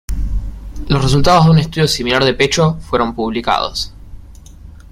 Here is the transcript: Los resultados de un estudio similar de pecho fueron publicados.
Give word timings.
Los 0.87 1.03
resultados 1.03 1.45
de 1.45 1.51
un 1.51 1.57
estudio 1.59 1.87
similar 1.87 2.25
de 2.25 2.33
pecho 2.33 2.73
fueron 2.81 3.13
publicados. 3.13 3.93